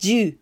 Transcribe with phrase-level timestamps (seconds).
[0.00, 0.38] 10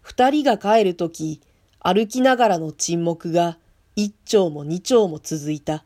[0.00, 1.42] 二人が帰るとき、
[1.80, 3.58] 歩きながらの沈黙が
[3.94, 5.84] 一丁も二丁も続いた。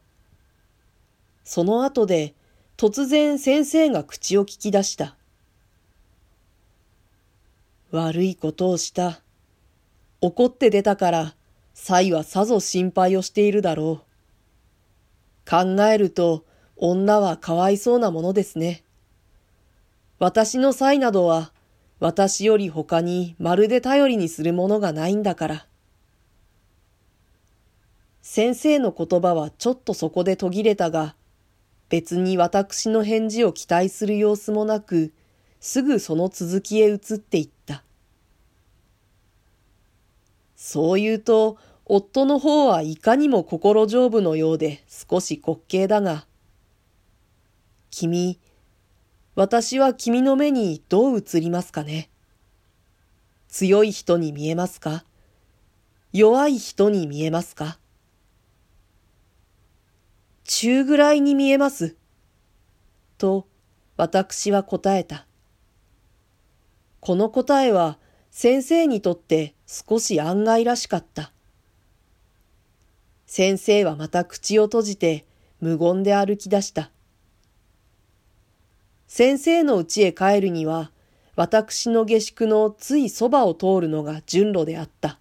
[1.42, 2.34] その後で
[2.76, 5.16] 突然先生が口を聞き出した。
[7.90, 9.20] 悪いことをした。
[10.20, 11.34] 怒って出たから、
[11.74, 15.50] 妻はさぞ心配をしているだろう。
[15.50, 16.44] 考えると、
[16.76, 18.84] 女はかわいそうなものですね。
[20.20, 21.50] 私の妻などは、
[21.98, 25.66] 私より他にまるで頼りにするものがないんだから。
[28.20, 31.16] 先生の言葉はちょっとそこで途切れたが、
[31.88, 35.14] 別に私の返事を期待する様子もなく、
[35.58, 37.82] すぐその続きへ移っていった。
[40.54, 46.26] そう言うと、夫の方はいかにも心丈夫のようで少し滑稽だが、
[47.90, 48.38] 君、
[49.36, 52.10] 私は君の目にどう映りますかね？
[53.48, 55.04] 強い人に見えますか？
[56.12, 57.78] 弱い人に見えますか？
[60.44, 61.96] 中ぐらいに見えます？
[63.18, 63.46] と、
[63.96, 65.26] 私は答えた。
[66.98, 67.98] この答えは
[68.30, 71.32] 先生にとって少し案外らしかった。
[73.26, 75.24] 先生はまた口を閉じて
[75.60, 76.90] 無言で歩き出した。
[79.12, 80.92] 先生の家へ帰るには、
[81.34, 85.18] 私の下宿のついそばを通るのが順路であった。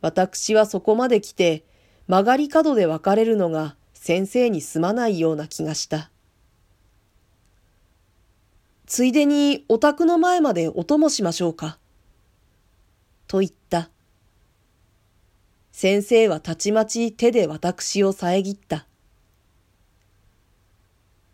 [0.00, 1.64] 私はそこまで来て、
[2.06, 6.10] 曲がり角で別れるのが先生にすまないような気がした。
[8.86, 11.78] ついでにお宅の前までお供しましょうか。
[13.26, 13.90] と言った。
[15.72, 18.87] 先生はたちまち手で私を遮った。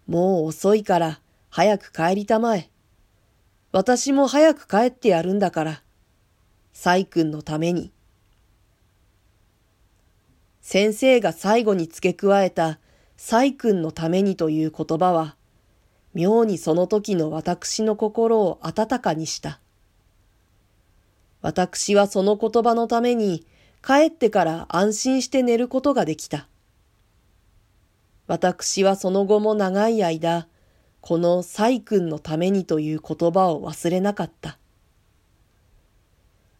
[0.06, 2.70] もう遅いから早く帰りたまえ。
[3.72, 5.83] 私も早く帰ってやるんだから。
[6.72, 7.92] サ君のために。
[10.60, 12.78] 先生が最後に付け加えた
[13.16, 15.37] サ君のためにという言葉は、
[16.15, 19.60] 妙にその時の私の心を温かにした。
[21.42, 23.47] 私はその言葉のために
[23.84, 26.48] 帰ってから安心して寝ることができた。
[28.26, 30.48] 私はその後も長い間、
[31.00, 34.58] この細君のためにという言葉を忘れなかった。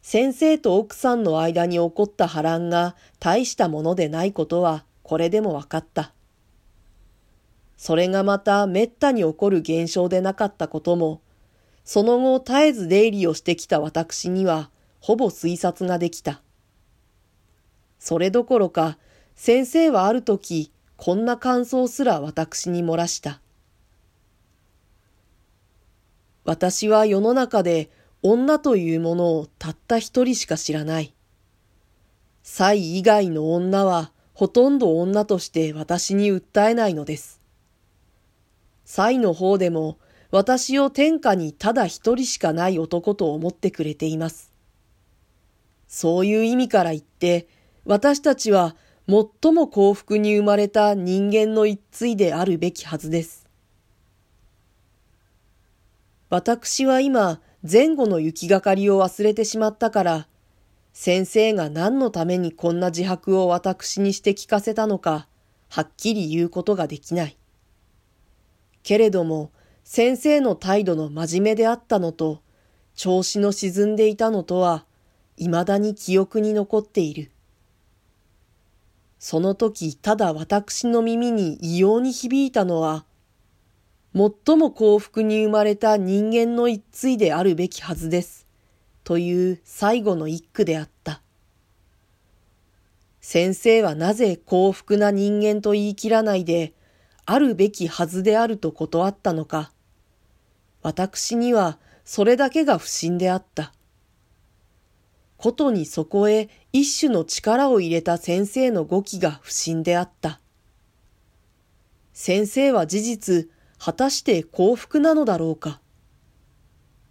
[0.03, 6.13] 先生と奥さんの間に起こった波乱が大したものでないことはこれでも分かった。
[7.79, 11.23] それがまた滅多に起こる現象でなかったことも、
[11.85, 14.71] その後絶えず出入りをしてきた私には、
[15.01, 16.43] ほぼ推察ができた。
[17.99, 18.99] それどころか、
[19.35, 20.71] 先生はある時、
[21.05, 23.43] こんな感想すら私に漏らした。
[26.47, 27.91] 私は世の中で
[28.23, 31.13] 女というものをたった一人しか知らない。
[32.43, 37.39] 妻以外の女はほとんど女として私に訴えないのです。
[39.13, 39.99] イの方でも
[40.31, 44.55] 私を天下にただ一人しかない男と思ってくれています。
[45.87, 47.47] そういう意味から言って、
[47.85, 48.75] 私たちは
[49.07, 53.47] 最も幸福に生まれた人間の一対であるべきはずです。
[56.31, 60.29] 私は今、前後の行きがかりを忘れてしまったから、
[60.95, 65.29] 先生が何のためにこんな自白を私にして聞かせたのか、
[65.69, 67.37] はっきり言うことができない。
[68.83, 69.51] けれども、
[69.85, 72.41] 先生の態度の真面目であったのと、
[72.95, 74.87] 調子の沈んでいたのとは、
[75.37, 77.34] 未だに記憶に残っている。
[79.27, 83.07] その時、ただ私の耳に異様に響いたのは、
[84.15, 88.47] 最も幸福に生まれた人間の一対であるべきはずです。
[89.03, 91.23] という最後の一句であった。
[93.23, 96.75] 先生はなぜ幸福な人間と言い切らないで、
[97.25, 99.73] あるべきはずであると断ったのか。
[100.83, 103.73] 私にはそれだけが不審であった。
[105.45, 110.41] ことにそこへ一種の力を入れた先生の語気が不審であった。
[112.15, 115.83] 先生は事実、果たして幸福なのだろうか。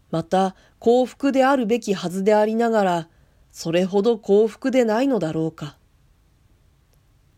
[0.10, 3.10] また幸福であるべきはずでありながら、
[3.52, 5.78] それほど幸福でないのだろうか。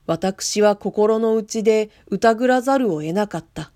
[0.05, 3.73] 私は心の内で疑らざるを得なかった。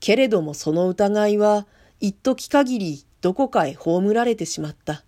[0.00, 1.68] けれどもその疑いは
[2.00, 5.04] 一時限りどこかへ葬られてしまった。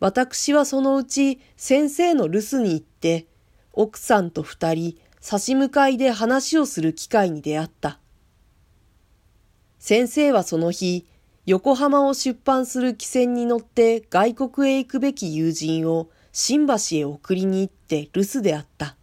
[0.00, 3.26] 私はそのうち先生の留守に行って
[3.72, 8.00] 奥さんと二人差し向かいで話をする機会に出会った。
[9.78, 11.06] 先生はその日、
[11.46, 18.96] 横浜を出版する汽船に乗って外国へ行くべき友人を新橋へ送りに行って留守であった。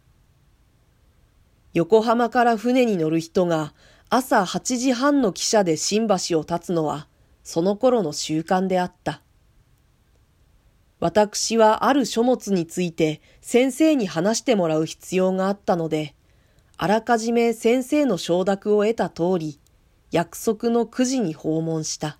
[1.74, 3.74] 横浜から船に乗る人が
[4.08, 7.06] 朝8時半の汽車で新橋を立つのは
[7.44, 9.22] その頃の習慣であった。
[11.00, 16.14] 私はある書物について先生に話してもらう必要があったので、
[16.76, 19.58] あらかじめ先生の承諾を得た通り、
[20.10, 22.18] 約束の9時に訪問した。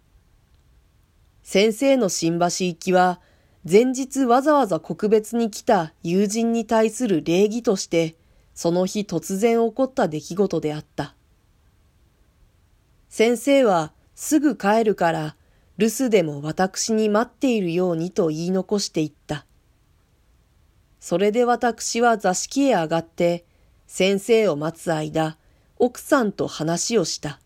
[1.43, 3.21] 先生の新橋行きは、
[3.69, 8.17] 前日わざわざ告別に来た友人に対する礼儀として、
[8.55, 11.15] その日突然起こった出来事であった。
[13.09, 15.37] 先生はすぐ帰るから
[15.79, 19.47] 留守でも私に待っているようにと言い残していった。
[20.99, 23.45] それで私は座敷へ上がって、
[23.87, 25.39] 先生を待つ間、
[25.77, 27.41] 奥さんと話をした。